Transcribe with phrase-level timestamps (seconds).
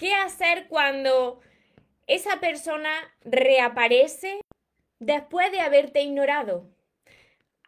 [0.00, 1.42] ¿Qué hacer cuando
[2.06, 4.40] esa persona reaparece
[4.98, 6.70] después de haberte ignorado?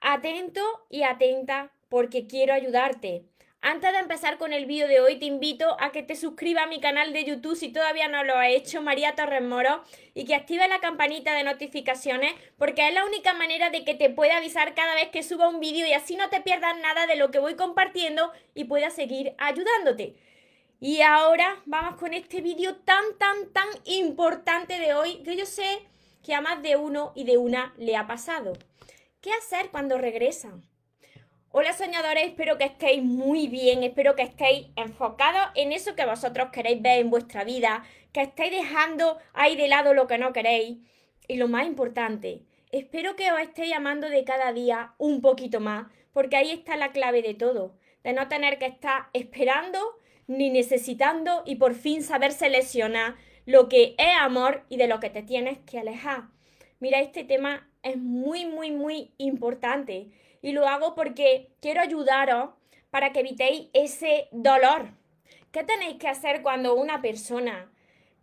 [0.00, 3.26] Atento y atenta porque quiero ayudarte.
[3.60, 6.68] Antes de empezar con el vídeo de hoy, te invito a que te suscribas a
[6.68, 10.34] mi canal de YouTube si todavía no lo has hecho, María Torres Moro, y que
[10.34, 14.74] actives la campanita de notificaciones, porque es la única manera de que te pueda avisar
[14.74, 17.40] cada vez que suba un vídeo y así no te pierdas nada de lo que
[17.40, 20.16] voy compartiendo y pueda seguir ayudándote.
[20.84, 25.78] Y ahora vamos con este vídeo tan, tan, tan importante de hoy, que yo sé
[26.24, 28.54] que a más de uno y de una le ha pasado.
[29.20, 30.64] ¿Qué hacer cuando regresan?
[31.52, 36.48] Hola soñadores, espero que estéis muy bien, espero que estéis enfocados en eso que vosotros
[36.50, 40.78] queréis ver en vuestra vida, que estéis dejando ahí de lado lo que no queréis.
[41.28, 45.86] Y lo más importante, espero que os estéis amando de cada día un poquito más,
[46.12, 49.78] porque ahí está la clave de todo, de no tener que estar esperando
[50.36, 55.10] ni necesitando y por fin saber seleccionar lo que es amor y de lo que
[55.10, 56.24] te tienes que alejar.
[56.80, 62.50] Mira, este tema es muy, muy, muy importante y lo hago porque quiero ayudaros
[62.90, 64.90] para que evitéis ese dolor.
[65.50, 67.70] ¿Qué tenéis que hacer cuando una persona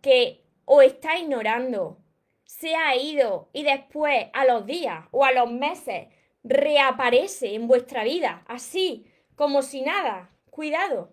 [0.00, 1.98] que os está ignorando
[2.44, 6.08] se ha ido y después a los días o a los meses
[6.42, 10.30] reaparece en vuestra vida así como si nada?
[10.50, 11.12] Cuidado,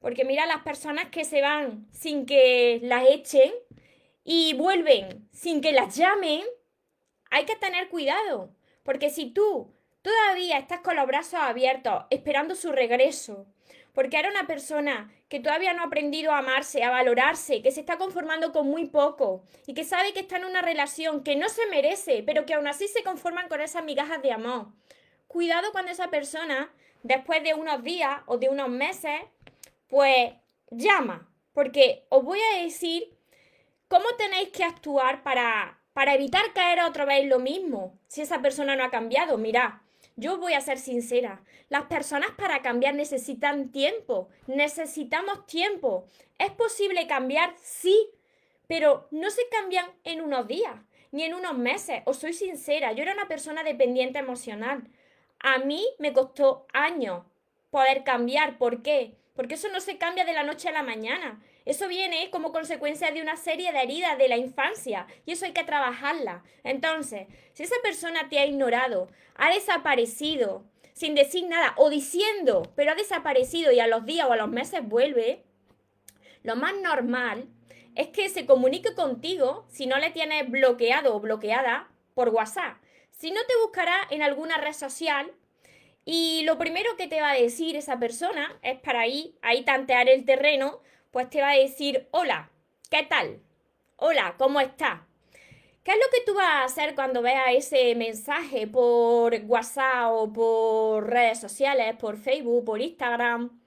[0.00, 3.52] porque mira las personas que se van sin que las echen
[4.24, 6.42] y vuelven sin que las llamen,
[7.30, 12.72] hay que tener cuidado, porque si tú todavía estás con los brazos abiertos esperando su
[12.72, 13.46] regreso,
[13.92, 17.80] porque era una persona que todavía no ha aprendido a amarse, a valorarse, que se
[17.80, 21.48] está conformando con muy poco y que sabe que está en una relación que no
[21.48, 24.68] se merece, pero que aún así se conforman con esas migajas de amor.
[25.26, 29.20] Cuidado cuando esa persona, después de unos días o de unos meses,
[29.88, 30.32] pues
[30.70, 33.16] llama, porque os voy a decir
[33.88, 38.76] cómo tenéis que actuar para, para evitar caer otra vez lo mismo, si esa persona
[38.76, 39.38] no ha cambiado.
[39.38, 39.72] Mirad,
[40.16, 46.06] yo voy a ser sincera, las personas para cambiar necesitan tiempo, necesitamos tiempo.
[46.38, 47.54] ¿Es posible cambiar?
[47.62, 48.10] Sí,
[48.66, 50.74] pero no se cambian en unos días,
[51.12, 52.02] ni en unos meses.
[52.04, 54.88] Os soy sincera, yo era una persona dependiente emocional.
[55.40, 57.24] A mí me costó años
[57.70, 58.58] poder cambiar.
[58.58, 59.17] ¿Por qué?
[59.38, 61.40] Porque eso no se cambia de la noche a la mañana.
[61.64, 65.52] Eso viene como consecuencia de una serie de heridas de la infancia y eso hay
[65.52, 66.42] que trabajarla.
[66.64, 69.06] Entonces, si esa persona te ha ignorado,
[69.36, 74.32] ha desaparecido, sin decir nada o diciendo, pero ha desaparecido y a los días o
[74.32, 75.44] a los meses vuelve,
[76.42, 77.46] lo más normal
[77.94, 82.78] es que se comunique contigo si no le tienes bloqueado o bloqueada por WhatsApp.
[83.12, 85.30] Si no te buscará en alguna red social
[86.10, 90.08] y lo primero que te va a decir esa persona es para ahí, ahí tantear
[90.08, 90.80] el terreno
[91.10, 92.50] pues te va a decir, hola,
[92.90, 93.42] ¿qué tal?
[93.96, 95.00] Hola, ¿cómo estás?
[95.84, 100.32] ¿Qué es lo que tú vas a hacer cuando veas ese mensaje por WhatsApp o
[100.32, 103.60] por redes sociales, por Facebook, por Instagram?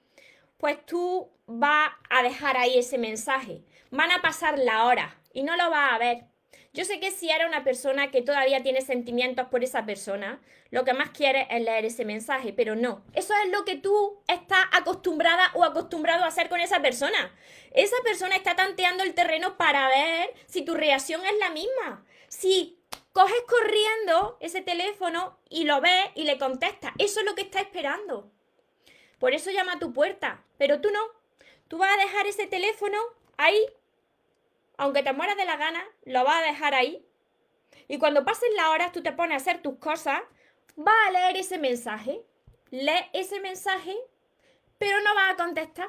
[0.58, 3.62] Pues tú vas a dejar ahí ese mensaje.
[3.92, 6.31] Van a pasar la hora y no lo vas a ver.
[6.74, 10.40] Yo sé que si eres una persona que todavía tiene sentimientos por esa persona,
[10.70, 13.04] lo que más quieres es leer ese mensaje, pero no.
[13.12, 17.30] Eso es lo que tú estás acostumbrada o acostumbrado a hacer con esa persona.
[17.72, 22.06] Esa persona está tanteando el terreno para ver si tu reacción es la misma.
[22.28, 22.78] Si
[23.12, 27.60] coges corriendo ese teléfono y lo ves y le contestas, eso es lo que está
[27.60, 28.32] esperando.
[29.18, 31.02] Por eso llama a tu puerta, pero tú no.
[31.68, 32.98] Tú vas a dejar ese teléfono
[33.36, 33.62] ahí
[34.82, 37.06] aunque te mueras de la gana, lo vas a dejar ahí.
[37.86, 40.20] Y cuando pasen las horas, tú te pones a hacer tus cosas,
[40.74, 42.20] vas a leer ese mensaje,
[42.70, 43.94] lee ese mensaje,
[44.78, 45.88] pero no vas a contestar.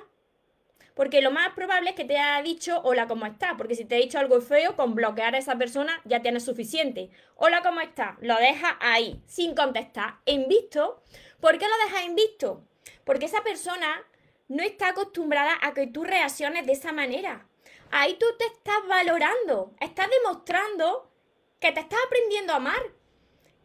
[0.93, 3.57] Porque lo más probable es que te haya dicho hola, ¿cómo está?
[3.57, 7.09] Porque si te ha dicho algo feo, con bloquear a esa persona ya tienes suficiente.
[7.33, 8.15] Hola, ¿cómo está?
[8.21, 11.01] Lo dejas ahí, sin contestar, en visto.
[11.39, 12.63] ¿Por qué lo dejas en visto?
[13.05, 14.03] Porque esa persona
[14.49, 17.47] no está acostumbrada a que tú reacciones de esa manera
[17.91, 21.11] ahí tú te estás valorando, estás demostrando
[21.59, 22.81] que te estás aprendiendo a amar,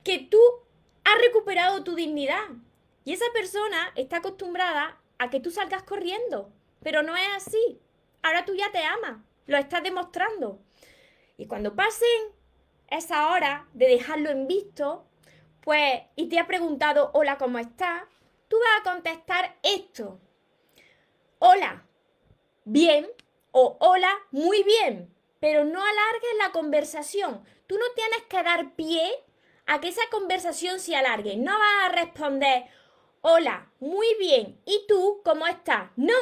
[0.05, 0.41] que tú
[1.05, 2.49] has recuperado tu dignidad.
[3.05, 7.81] Y esa persona está acostumbrada a que tú salgas corriendo, pero no es así.
[8.23, 10.61] Ahora tú ya te amas, lo estás demostrando.
[11.37, 12.33] Y cuando pasen
[12.89, 15.07] esa hora de dejarlo en visto,
[15.63, 18.03] pues, y te ha preguntado, hola, ¿cómo estás?
[18.49, 20.21] Tú vas a contestar esto.
[21.39, 21.85] Hola,
[22.65, 23.07] bien,
[23.61, 27.43] o hola, muy bien, pero no alargues la conversación.
[27.67, 29.11] Tú no tienes que dar pie
[29.67, 31.37] a que esa conversación se alargue.
[31.37, 32.67] No vas a responder
[33.21, 35.91] hola, muy bien, ¿y tú cómo estás?
[35.97, 36.15] No.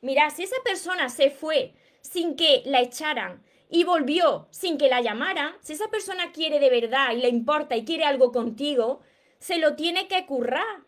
[0.00, 5.00] Mira, si esa persona se fue sin que la echaran y volvió sin que la
[5.00, 9.00] llamaran, si esa persona quiere de verdad y le importa y quiere algo contigo,
[9.38, 10.82] se lo tiene que currar.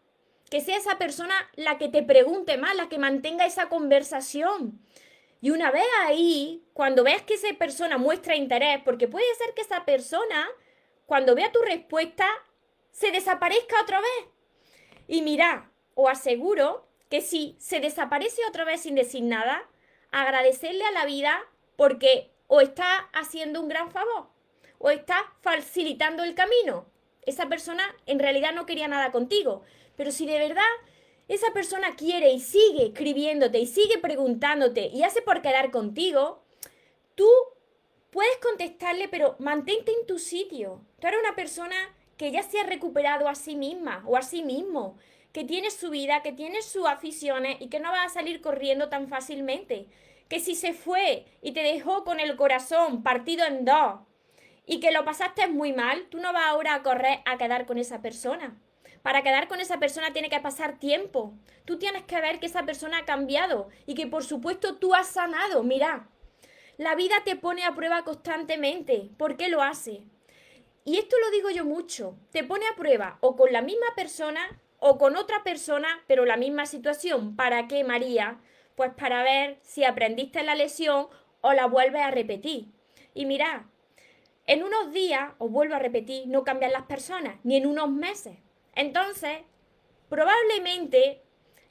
[0.51, 4.81] Que sea esa persona la que te pregunte más, la que mantenga esa conversación.
[5.41, 9.63] Y una vez ahí, cuando veas que esa persona muestra interés, porque puede ser que
[9.63, 10.49] esa persona,
[11.07, 12.27] cuando vea tu respuesta,
[12.91, 14.29] se desaparezca otra vez.
[15.07, 19.69] Y mira, os aseguro que si se desaparece otra vez sin decir nada,
[20.11, 21.41] agradecerle a la vida
[21.77, 24.29] porque o está haciendo un gran favor
[24.79, 26.87] o está facilitando el camino.
[27.23, 29.63] Esa persona en realidad no quería nada contigo,
[29.97, 30.63] pero si de verdad
[31.29, 36.43] esa persona quiere y sigue escribiéndote y sigue preguntándote y hace por quedar contigo,
[37.15, 37.29] tú
[38.11, 40.83] puedes contestarle, pero mantente en tu sitio.
[41.01, 41.77] Tú eres una persona
[42.17, 44.97] que ya se ha recuperado a sí misma o a sí mismo,
[45.33, 48.89] que tiene su vida, que tiene sus aficiones y que no va a salir corriendo
[48.89, 49.89] tan fácilmente.
[50.29, 54.01] Que si se fue y te dejó con el corazón partido en dos
[54.67, 57.79] y que lo pasaste muy mal, tú no vas ahora a correr a quedar con
[57.79, 58.57] esa persona.
[59.05, 61.35] Para quedar con esa persona tiene que pasar tiempo.
[61.67, 65.09] Tú tienes que ver que esa persona ha cambiado y que por supuesto tú has
[65.09, 65.63] sanado.
[65.63, 66.09] Mira,
[66.79, 69.11] la vida te pone a prueba constantemente.
[69.19, 70.05] ¿Por qué lo hace?
[70.87, 72.17] Y esto lo digo yo mucho.
[72.33, 74.41] Te pone a prueba o con la misma persona
[74.79, 77.37] o con otra persona, pero la misma situación.
[77.37, 78.41] ¿Para qué, María?
[78.75, 81.09] Pues para ver si aprendiste la lesión
[81.43, 82.69] o la vuelves a repetir.
[83.13, 83.69] Y mira,
[84.47, 88.39] en unos días, os vuelvo a repetir, no cambian las personas, ni en unos meses.
[88.77, 89.39] Entonces,
[90.09, 91.23] probablemente,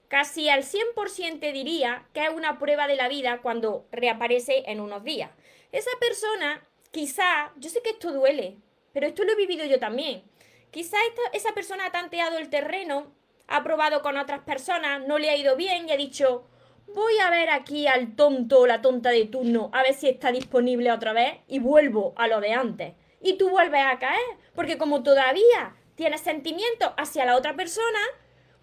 [0.07, 5.03] casi al 100% diría que es una prueba de la vida cuando reaparece en unos
[5.03, 5.31] días.
[5.71, 8.57] Esa persona, quizá, yo sé que esto duele,
[8.93, 10.23] pero esto lo he vivido yo también.
[10.71, 10.97] Quizá
[11.33, 13.11] esa persona ha tanteado el terreno,
[13.47, 16.47] ha probado con otras personas, no le ha ido bien y ha dicho,
[16.87, 20.31] voy a ver aquí al tonto o la tonta de turno, a ver si está
[20.31, 22.93] disponible otra vez y vuelvo a lo de antes.
[23.21, 24.19] Y tú vuelves a caer,
[24.53, 27.99] porque como todavía tienes sentimientos hacia la otra persona,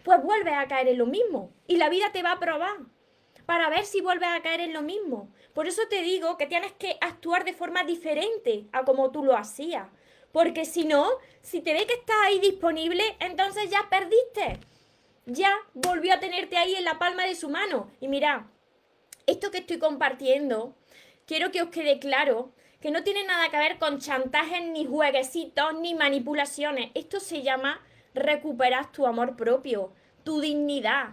[0.04, 1.52] pues vuelves a caer en lo mismo.
[1.66, 2.76] Y la vida te va a probar
[3.46, 5.32] para ver si vuelves a caer en lo mismo.
[5.54, 9.36] Por eso te digo que tienes que actuar de forma diferente a como tú lo
[9.36, 9.88] hacías.
[10.32, 11.08] Porque si no,
[11.42, 14.60] si te ve que estás ahí disponible, entonces ya perdiste
[15.32, 17.90] ya volvió a tenerte ahí en la palma de su mano.
[18.00, 18.50] Y mira,
[19.26, 20.74] esto que estoy compartiendo,
[21.26, 25.74] quiero que os quede claro que no tiene nada que ver con chantajes, ni jueguecitos,
[25.80, 26.90] ni manipulaciones.
[26.94, 27.80] Esto se llama
[28.14, 29.92] recuperar tu amor propio,
[30.24, 31.10] tu dignidad.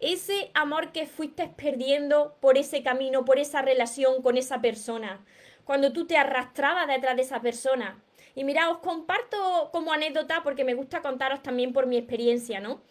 [0.00, 5.24] Ese amor que fuiste perdiendo por ese camino, por esa relación con esa persona.
[5.64, 8.02] Cuando tú te arrastrabas detrás de esa persona.
[8.34, 12.82] Y mira, os comparto como anécdota porque me gusta contaros también por mi experiencia, ¿no?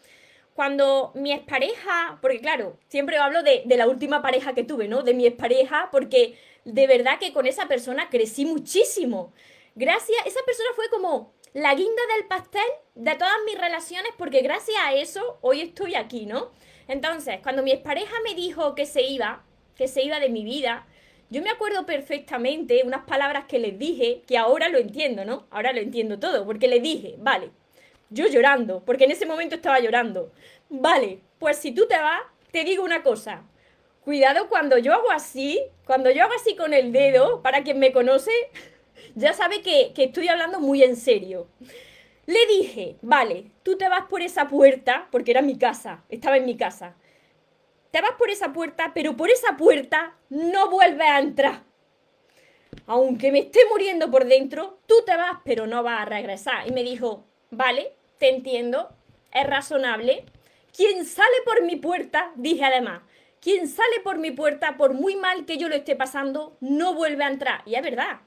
[0.54, 5.04] Cuando mi expareja, porque claro, siempre hablo de, la última pareja que tuve, ¿no?
[5.04, 9.34] De mi expareja, porque de verdad que con esa persona crecí muchísimo.
[9.76, 12.62] Gracias, esa persona fue como la guinda del pastel
[12.96, 16.52] de todas mis relaciones, porque gracias a eso hoy estoy aquí, ¿no?
[16.88, 19.44] Entonces, cuando mi expareja me dijo que se iba,
[19.76, 20.86] que se iba de mi vida,
[21.30, 25.48] yo me acuerdo perfectamente unas palabras que les dije, que ahora lo entiendo, ¿no?
[25.50, 27.50] Ahora lo entiendo todo, porque le dije, vale,
[28.14, 30.32] yo llorando, porque en ese momento estaba llorando.
[30.70, 32.22] Vale, pues si tú te vas,
[32.52, 33.44] te digo una cosa.
[34.04, 37.92] Cuidado cuando yo hago así, cuando yo hago así con el dedo, para quien me
[37.92, 38.32] conoce,
[39.16, 41.48] ya sabe que, que estoy hablando muy en serio.
[42.26, 46.46] Le dije, vale, tú te vas por esa puerta, porque era mi casa, estaba en
[46.46, 46.96] mi casa.
[47.92, 51.64] Te vas por esa puerta, pero por esa puerta no vuelves a entrar.
[52.88, 56.68] Aunque me esté muriendo por dentro, tú te vas, pero no vas a regresar.
[56.68, 57.94] Y me dijo, vale,
[58.24, 58.88] te entiendo,
[59.34, 60.24] es razonable.
[60.74, 63.02] Quien sale por mi puerta, dije además,
[63.42, 67.26] quien sale por mi puerta, por muy mal que yo lo esté pasando, no vuelve
[67.26, 67.64] a entrar.
[67.66, 68.22] Y es verdad,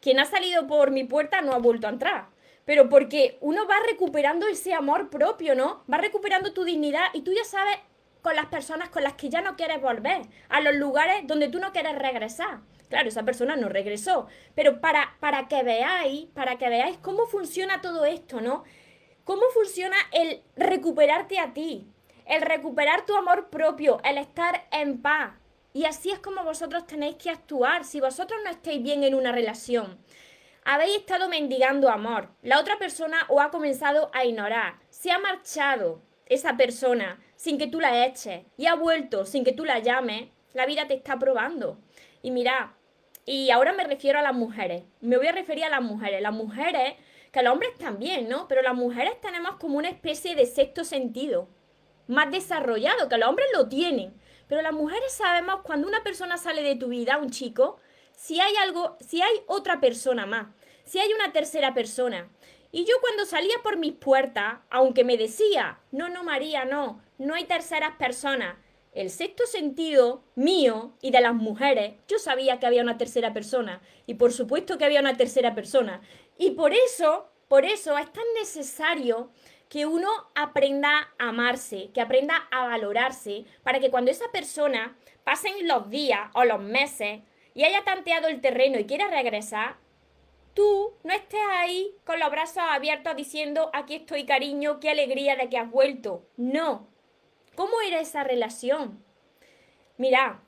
[0.00, 2.28] quien ha salido por mi puerta no ha vuelto a entrar.
[2.64, 5.84] Pero porque uno va recuperando ese amor propio, ¿no?
[5.92, 7.76] Va recuperando tu dignidad y tú ya sabes
[8.22, 11.58] con las personas con las que ya no quieres volver, a los lugares donde tú
[11.58, 12.60] no quieres regresar.
[12.88, 17.80] Claro, esa persona no regresó, pero para, para que veáis, para que veáis cómo funciona
[17.80, 18.64] todo esto, ¿no?
[19.24, 21.86] ¿Cómo funciona el recuperarte a ti?
[22.26, 25.34] El recuperar tu amor propio, el estar en paz.
[25.72, 29.30] Y así es como vosotros tenéis que actuar si vosotros no estáis bien en una
[29.30, 29.98] relación.
[30.64, 32.30] Habéis estado mendigando amor.
[32.42, 34.80] La otra persona os ha comenzado a ignorar.
[34.90, 39.52] Se ha marchado esa persona sin que tú la eches y ha vuelto sin que
[39.52, 40.30] tú la llames.
[40.52, 41.78] La vida te está probando.
[42.22, 42.74] Y mira,
[43.24, 44.82] y ahora me refiero a las mujeres.
[45.00, 46.20] Me voy a referir a las mujeres.
[46.20, 46.94] Las mujeres
[47.32, 48.46] que los hombres también, ¿no?
[48.46, 51.48] Pero las mujeres tenemos como una especie de sexto sentido.
[52.08, 54.12] más desarrollado, que los hombres lo tienen.
[54.48, 57.78] Pero las mujeres sabemos cuando una persona sale de tu vida, un chico,
[58.14, 60.48] si hay algo, si hay otra persona más,
[60.84, 62.28] si hay una tercera persona.
[62.70, 67.34] Y yo cuando salía por mis puertas, aunque me decía, no, no, María, no, no
[67.34, 68.56] hay terceras personas,
[68.92, 73.80] el sexto sentido mío y de las mujeres, yo sabía que había una tercera persona.
[74.06, 76.02] Y por supuesto que había una tercera persona.
[76.42, 79.30] Y por eso, por eso es tan necesario
[79.68, 85.68] que uno aprenda a amarse, que aprenda a valorarse, para que cuando esa persona pasen
[85.68, 87.20] los días o los meses
[87.54, 89.76] y haya tanteado el terreno y quiera regresar,
[90.52, 95.48] tú no estés ahí con los brazos abiertos diciendo, aquí estoy cariño, qué alegría de
[95.48, 96.26] que has vuelto.
[96.36, 96.88] No.
[97.54, 99.00] ¿Cómo era esa relación?
[99.96, 100.42] Mira,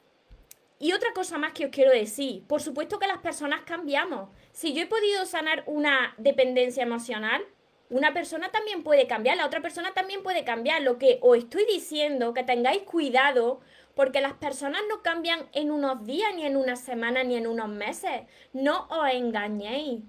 [0.81, 4.31] y otra cosa más que os quiero decir, por supuesto que las personas cambiamos.
[4.55, 7.45] Si yo he podido sanar una dependencia emocional,
[7.91, 10.81] una persona también puede cambiar, la otra persona también puede cambiar.
[10.83, 13.61] Lo que os estoy diciendo, que tengáis cuidado,
[13.97, 17.69] porque las personas no cambian en unos días, ni en una semana, ni en unos
[17.69, 18.23] meses.
[18.53, 20.03] No os engañéis.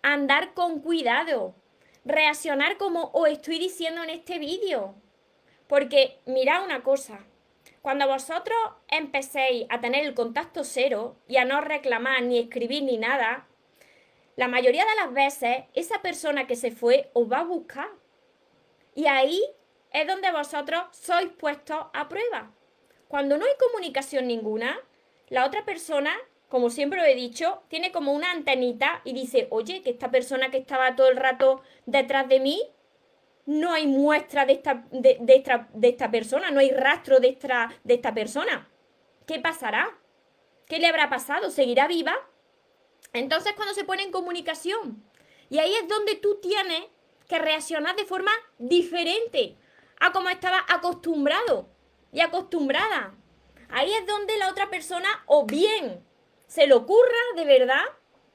[0.00, 1.54] Andar con cuidado.
[2.06, 4.94] Reaccionar como os estoy diciendo en este vídeo.
[5.68, 7.18] Porque mirad una cosa.
[7.82, 8.56] Cuando vosotros
[8.88, 13.46] empecéis a tener el contacto cero y a no reclamar ni escribir ni nada,
[14.36, 17.88] la mayoría de las veces esa persona que se fue os va a buscar.
[18.94, 19.40] Y ahí
[19.92, 22.52] es donde vosotros sois puestos a prueba.
[23.08, 24.78] Cuando no hay comunicación ninguna,
[25.28, 26.12] la otra persona,
[26.48, 30.50] como siempre lo he dicho, tiene como una antenita y dice, oye, que esta persona
[30.50, 32.60] que estaba todo el rato detrás de mí,
[33.46, 37.72] no hay muestra de esta, de, esta, de esta persona, no hay rastro de esta,
[37.84, 38.68] de esta persona.
[39.26, 39.96] ¿Qué pasará?
[40.66, 41.50] ¿Qué le habrá pasado?
[41.50, 42.14] ¿Seguirá viva?
[43.14, 45.02] Entonces cuando se pone en comunicación.
[45.48, 46.82] Y ahí es donde tú tienes
[47.28, 49.56] que reaccionar de forma diferente
[50.00, 51.68] a como estaba acostumbrado
[52.12, 53.14] y acostumbrada.
[53.70, 56.04] Ahí es donde la otra persona o bien
[56.46, 57.82] se le ocurra de verdad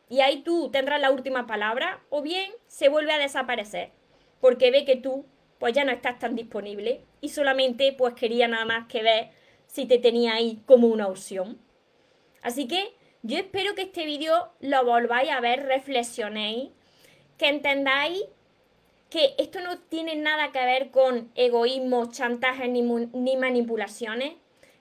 [0.08, 3.92] y ahí tú tendrás la última palabra o bien se vuelve a desaparecer
[4.40, 5.26] porque ve que tú
[5.60, 9.32] pues ya no estás tan disponible y solamente pues quería nada más que ver
[9.68, 11.60] si te tenía ahí como una opción.
[12.42, 16.70] Así que yo espero que este vídeo lo volváis a ver, reflexionéis,
[17.38, 18.24] que entendáis
[19.10, 24.36] que esto no tiene nada que ver con egoísmo, chantajes ni, ni, manipulaciones,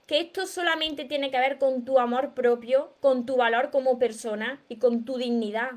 [0.06, 4.62] que esto solamente tiene que ver con tu amor propio, con tu valor como persona
[4.68, 5.72] y con tu dignidad.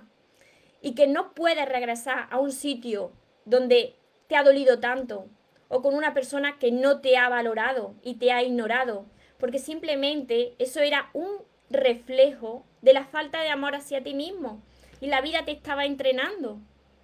[0.82, 3.12] Y que no puedes regresar a un sitio
[3.46, 3.96] donde
[4.28, 5.28] te ha dolido tanto
[5.68, 9.06] o con una persona que no te ha valorado y te ha ignorado,
[9.38, 14.62] porque simplemente eso era un reflejo de la falta de amor hacia ti mismo.
[15.00, 16.60] Y la vida te estaba entrenando.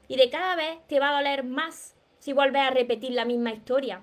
[0.08, 3.52] Y de cada vez te va a doler más si vuelves a repetir la misma
[3.52, 4.02] historia.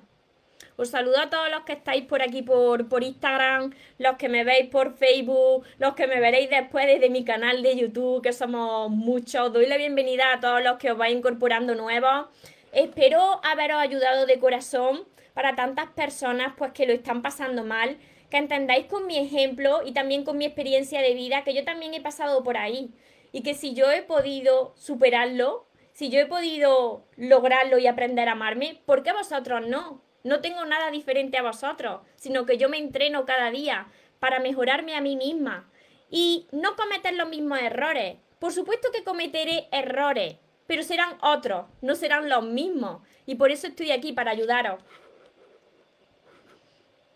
[0.76, 4.42] Os saludo a todos los que estáis por aquí por, por Instagram, los que me
[4.42, 8.90] veis por Facebook, los que me veréis después desde mi canal de YouTube, que somos
[8.90, 9.52] muchos.
[9.52, 12.26] Doy la bienvenida a todos los que os vais incorporando nuevos.
[12.73, 17.97] Espero haberos ayudado de corazón para tantas personas pues que lo están pasando mal
[18.35, 21.95] que entendáis con mi ejemplo y también con mi experiencia de vida que yo también
[21.95, 22.93] he pasado por ahí
[23.31, 28.33] y que si yo he podido superarlo, si yo he podido lograrlo y aprender a
[28.33, 30.03] amarme, ¿por qué vosotros no?
[30.25, 33.87] No tengo nada diferente a vosotros, sino que yo me entreno cada día
[34.19, 35.71] para mejorarme a mí misma
[36.11, 38.17] y no cometer los mismos errores.
[38.41, 43.00] Por supuesto que cometeré errores, pero serán otros, no serán los mismos.
[43.26, 44.83] Y por eso estoy aquí, para ayudaros.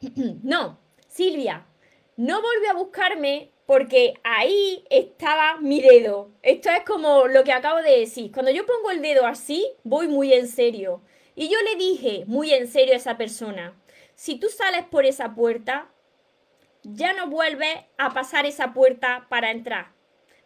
[0.45, 0.79] no,
[1.19, 1.67] Silvia,
[2.17, 6.31] no volvió a buscarme porque ahí estaba mi dedo.
[6.43, 8.31] Esto es como lo que acabo de decir.
[8.31, 11.03] Cuando yo pongo el dedo así, voy muy en serio.
[11.35, 13.77] Y yo le dije muy en serio a esa persona,
[14.15, 15.91] si tú sales por esa puerta,
[16.85, 19.91] ya no vuelves a pasar esa puerta para entrar.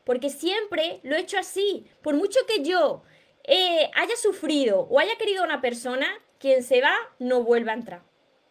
[0.04, 1.84] Porque siempre lo he hecho así.
[2.00, 3.02] Por mucho que yo
[3.44, 6.06] eh, haya sufrido o haya querido a una persona,
[6.38, 8.02] quien se va no vuelve a entrar.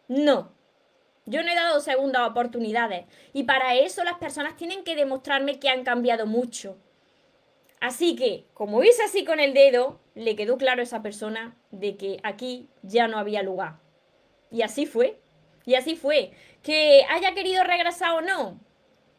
[0.07, 0.53] No,
[1.25, 5.69] yo no he dado segundas oportunidades y para eso las personas tienen que demostrarme que
[5.69, 6.77] han cambiado mucho.
[7.79, 11.97] Así que, como hice así con el dedo, le quedó claro a esa persona de
[11.97, 13.79] que aquí ya no había lugar.
[14.51, 15.19] Y así fue.
[15.65, 16.31] Y así fue.
[16.61, 18.59] ¿Que haya querido regresar o no?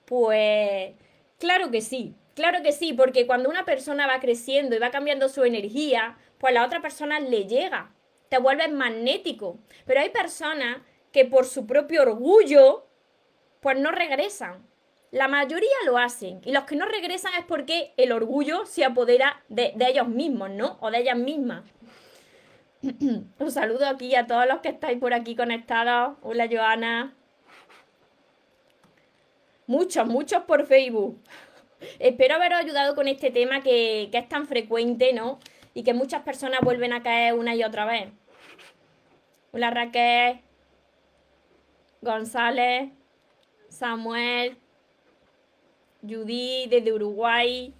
[0.04, 0.94] Pues
[1.38, 2.14] claro que sí.
[2.35, 6.52] Claro que sí, porque cuando una persona va creciendo y va cambiando su energía, pues
[6.52, 7.92] a la otra persona le llega.
[8.28, 9.59] Te vuelves magnético.
[9.87, 10.78] Pero hay personas
[11.12, 12.87] que por su propio orgullo,
[13.61, 14.66] pues no regresan.
[15.11, 19.42] La mayoría lo hacen y los que no regresan es porque el orgullo se apodera
[19.50, 20.78] de, ellos mismos, ¿no?
[20.81, 21.64] O de ellas mismas.
[22.83, 26.16] Un saludo aquí a todos los que estáis por aquí conectados.
[26.23, 27.14] Hola, Joana.
[29.66, 31.23] Muchos, muchos por Facebook.
[31.99, 35.40] Espero haberos ayudado con este tema que, que es tan frecuente, ¿no?
[35.75, 38.09] Y que muchas personas vuelven a caer una y otra vez.
[39.52, 40.40] Hola, Raquel.
[42.02, 42.90] González.
[43.68, 44.59] Samuel.
[46.02, 47.73] Judy desde Uruguay.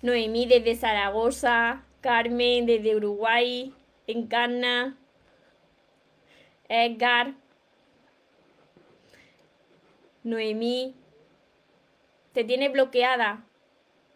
[0.00, 1.84] Noemí desde Zaragoza.
[2.00, 3.74] Carmen desde Uruguay.
[4.06, 4.96] Encarna.
[6.68, 7.34] Edgar.
[10.22, 10.94] Noemí.
[12.32, 13.44] Te tiene bloqueada.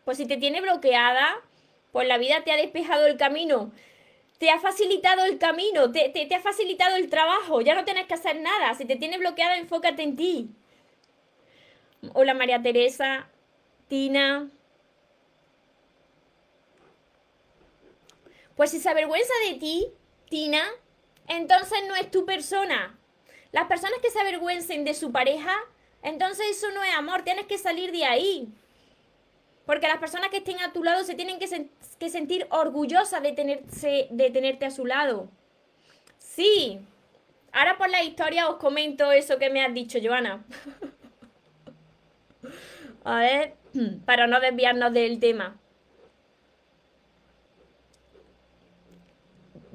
[0.06, 1.42] Pues si te tiene bloqueada,
[1.92, 3.72] pues la vida te ha despejado el camino.
[4.38, 8.14] Te ha facilitado el camino, te, te, ha facilitado el trabajo, ya no tienes que
[8.14, 8.74] hacer nada.
[8.74, 10.50] Si te tiene bloqueada, enfócate en ti.
[12.14, 13.28] Hola María Teresa,
[13.88, 14.48] Tina.
[18.54, 19.88] Pues si se avergüenza de ti,
[20.28, 20.62] Tina,
[21.26, 22.96] entonces no es tu persona.
[23.50, 25.54] Las personas que se avergüencen de su pareja,
[26.02, 28.48] entonces eso no es amor, tienes que salir de ahí.
[29.68, 34.08] Porque las personas que estén a tu lado se tienen que, sentir orgullosas de, tenerse,
[34.10, 35.28] de tenerte a su lado.
[36.16, 36.80] Sí.
[37.52, 40.42] Ahora por la historia os comento eso que me has dicho, Joana.
[43.04, 43.56] A ver,
[44.06, 45.58] para no desviarnos del tema.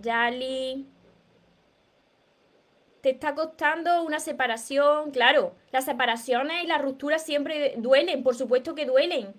[0.01, 0.87] Yali.
[3.01, 5.53] Te está costando una separación, claro.
[5.71, 9.35] Las separaciones y las rupturas siempre duelen, por supuesto que duelen.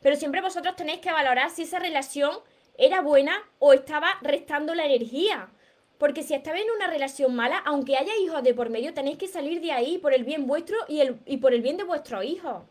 [0.00, 2.38] Pero siempre vosotros tenéis que valorar si esa relación
[2.78, 5.50] era buena o estaba restando la energía.
[5.98, 9.28] Porque si estabais en una relación mala, aunque haya hijos de por medio, tenéis que
[9.28, 12.24] salir de ahí por el bien vuestro y, el, y por el bien de vuestros
[12.24, 12.62] hijos.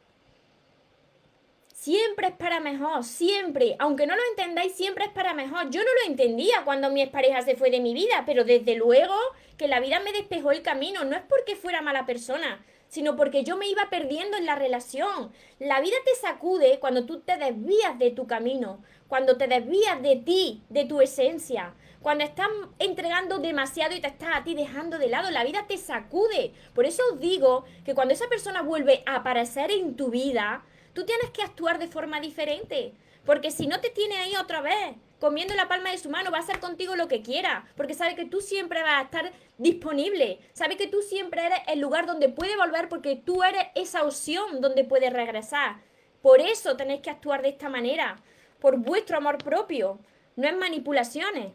[1.75, 3.75] Siempre es para mejor, siempre.
[3.77, 5.69] Aunque no lo entendáis, siempre es para mejor.
[5.69, 9.13] Yo no lo entendía cuando mi expareja se fue de mi vida, pero desde luego
[9.57, 11.05] que la vida me despejó el camino.
[11.05, 15.31] No es porque fuera mala persona, sino porque yo me iba perdiendo en la relación.
[15.59, 20.17] La vida te sacude cuando tú te desvías de tu camino, cuando te desvías de
[20.17, 21.73] ti, de tu esencia.
[22.01, 22.49] Cuando estás
[22.79, 26.53] entregando demasiado y te estás a ti dejando de lado, la vida te sacude.
[26.75, 31.05] Por eso os digo que cuando esa persona vuelve a aparecer en tu vida, Tú
[31.05, 32.93] tienes que actuar de forma diferente,
[33.25, 36.37] porque si no te tiene ahí otra vez, comiendo la palma de su mano, va
[36.37, 40.39] a hacer contigo lo que quiera, porque sabe que tú siempre vas a estar disponible,
[40.53, 44.61] sabe que tú siempre eres el lugar donde puede volver, porque tú eres esa opción
[44.61, 45.81] donde puede regresar.
[46.21, 48.21] Por eso tenéis que actuar de esta manera,
[48.59, 49.99] por vuestro amor propio,
[50.35, 51.53] no es manipulaciones.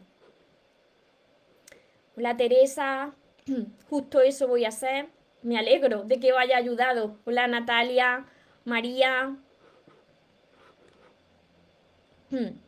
[2.17, 3.13] Hola Teresa,
[3.89, 5.07] justo eso voy a hacer.
[5.41, 7.19] Me alegro de que os haya ayudado.
[7.25, 8.25] Hola Natalia,
[8.63, 9.35] María.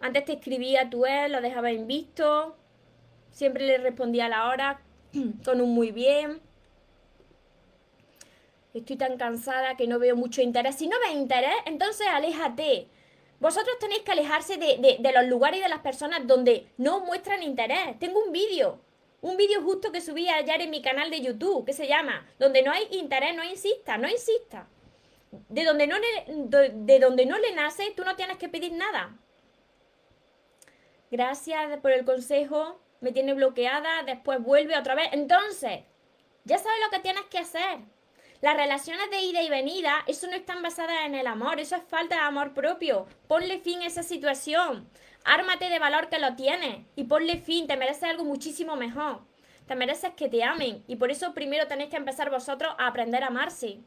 [0.00, 2.56] Antes te escribía tú él, lo dejaba en visto.
[3.30, 4.80] Siempre le respondía a la hora
[5.44, 6.40] con un muy bien.
[8.74, 10.76] Estoy tan cansada que no veo mucho interés.
[10.76, 12.88] Si no ves interés, entonces aléjate.
[13.40, 17.42] Vosotros tenéis que alejarse de, de los lugares y de las personas donde no muestran
[17.42, 17.98] interés.
[17.98, 18.80] Tengo un vídeo
[19.22, 22.62] un vídeo justo que subí ayer en mi canal de YouTube, que se llama Donde
[22.62, 24.66] no hay interés, no insista, no insista
[25.30, 29.16] de donde no le, de donde no le nace, tú no tienes que pedir nada.
[31.10, 35.08] Gracias por el consejo, me tiene bloqueada, después vuelve otra vez.
[35.12, 35.80] Entonces,
[36.44, 37.80] ya sabes lo que tienes que hacer.
[38.40, 41.82] Las relaciones de ida y venida, eso no están basadas en el amor, eso es
[41.82, 43.06] falta de amor propio.
[43.26, 44.88] Ponle fin a esa situación.
[45.24, 49.20] Ármate de valor que lo tienes y ponle fin, te mereces algo muchísimo mejor.
[49.66, 53.22] Te mereces que te amen y por eso primero tenéis que empezar vosotros a aprender
[53.24, 53.80] a amarse.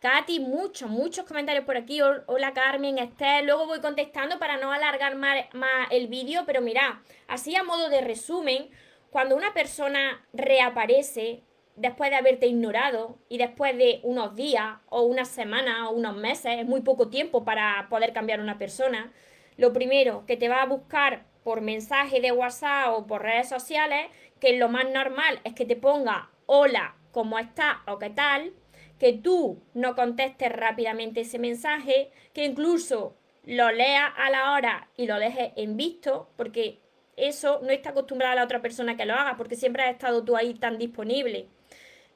[0.00, 2.00] Katy, muchos, muchos comentarios por aquí.
[2.26, 3.44] Hola Carmen, Esther.
[3.44, 5.44] Luego voy contestando para no alargar más,
[5.90, 8.70] el vídeo, pero mira, así a modo de resumen,
[9.10, 11.42] cuando una persona reaparece
[11.74, 16.60] después de haberte ignorado y después de unos días o unas semanas o unos meses,
[16.60, 19.12] es muy poco tiempo para poder cambiar una persona,
[19.56, 24.06] lo primero que te va a buscar por mensaje de WhatsApp o por redes sociales,
[24.38, 28.52] que lo más normal es que te ponga hola, ¿cómo estás o qué tal?
[28.98, 35.06] Que tú no contestes rápidamente ese mensaje, que incluso lo leas a la hora y
[35.06, 36.78] lo dejes en visto, porque
[37.16, 40.36] eso no está acostumbrada la otra persona que lo haga, porque siempre has estado tú
[40.36, 41.48] ahí tan disponible.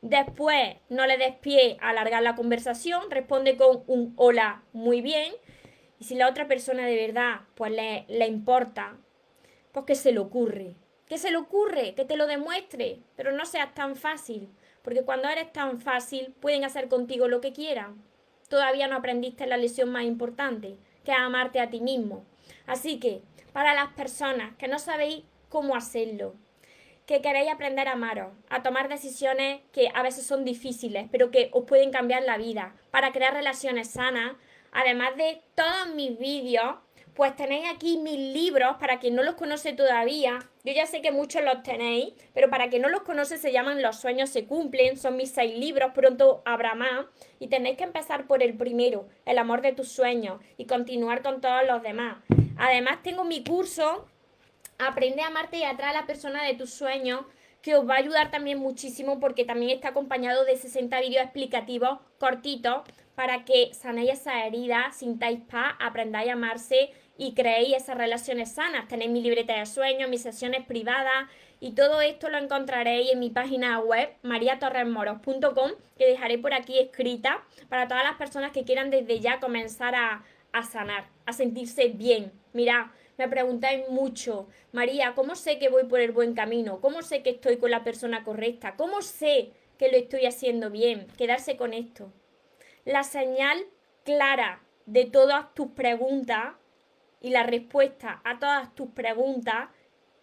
[0.02, 5.32] Después no le des pie a alargar la conversación, responde con un hola muy bien.
[6.00, 8.96] Y si la otra persona de verdad pues le, le importa,
[9.72, 10.74] pues que se le ocurre.
[11.06, 14.48] Que se le ocurre, que te lo demuestre, pero no seas tan fácil.
[14.82, 18.02] Porque cuando eres tan fácil, pueden hacer contigo lo que quieran.
[18.48, 22.24] Todavía no aprendiste la lección más importante, que es amarte a ti mismo.
[22.66, 26.34] Así que, para las personas que no sabéis cómo hacerlo.
[27.06, 31.50] Que queréis aprender a amaros, a tomar decisiones que a veces son difíciles, pero que
[31.52, 34.32] os pueden cambiar la vida, para crear relaciones sanas,
[34.70, 36.76] además de todos mis vídeos
[37.14, 40.38] pues tenéis aquí mis libros, para quien no los conoce todavía.
[40.64, 43.82] Yo ya sé que muchos los tenéis, pero para quien no los conoce se llaman
[43.82, 47.06] Los sueños se cumplen, son mis seis libros, pronto habrá más.
[47.38, 51.40] Y tenéis que empezar por el primero, El amor de tus sueños, y continuar con
[51.40, 52.16] todos los demás.
[52.56, 54.06] Además tengo mi curso,
[54.78, 57.20] Aprende a amarte y atraer a la persona de tus sueños,
[57.60, 62.00] que os va a ayudar también muchísimo porque también está acompañado de 60 vídeos explicativos
[62.18, 62.82] cortitos
[63.14, 68.88] para que sanéis esa herida, sintáis paz, aprendáis a amarse y creéis esas relaciones sanas.
[68.88, 71.28] Tenéis mi libreta de sueños, mis sesiones privadas
[71.60, 77.44] y todo esto lo encontraréis en mi página web mariatorresmoros.com que dejaré por aquí escrita
[77.68, 82.32] para todas las personas que quieran desde ya comenzar a, a sanar, a sentirse bien.
[82.52, 82.86] Mirad,
[83.18, 86.80] me preguntáis mucho, María, ¿cómo sé que voy por el buen camino?
[86.80, 88.74] ¿Cómo sé que estoy con la persona correcta?
[88.76, 91.06] ¿Cómo sé que lo estoy haciendo bien?
[91.16, 92.12] Quedarse con esto.
[92.84, 93.64] La señal
[94.04, 96.54] clara de todas tus preguntas
[97.22, 99.68] y la respuesta a todas tus preguntas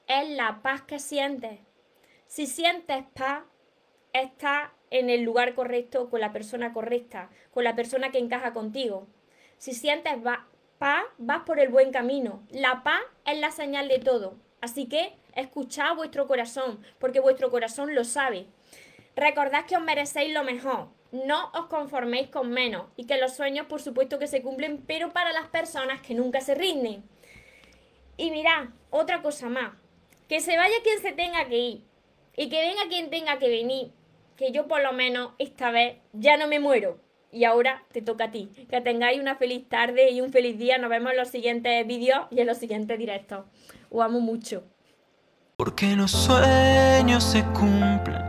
[0.08, 1.60] es la paz que sientes.
[2.28, 3.44] Si sientes paz,
[4.12, 9.08] estás en el lugar correcto, con la persona correcta, con la persona que encaja contigo.
[9.58, 10.14] Si sientes
[10.78, 12.44] paz, vas por el buen camino.
[12.50, 14.36] La paz es la señal de todo.
[14.62, 18.48] Así que escuchad vuestro corazón, porque vuestro corazón lo sabe.
[19.16, 23.66] Recordad que os merecéis lo mejor no os conforméis con menos y que los sueños
[23.68, 27.04] por supuesto que se cumplen, pero para las personas que nunca se rinden.
[28.18, 29.74] Y mirad, otra cosa más,
[30.28, 31.84] que se vaya quien se tenga que ir
[32.36, 33.92] y que venga quien tenga que venir,
[34.36, 37.00] que yo por lo menos esta vez ya no me muero.
[37.32, 38.50] Y ahora te toca a ti.
[38.72, 40.80] Que tengáis una feliz tarde y un feliz día.
[40.80, 43.46] Nos vemos en los siguientes vídeos y en los siguientes directos.
[43.92, 44.64] Os amo mucho.
[45.56, 48.29] Porque los sueños se cumplen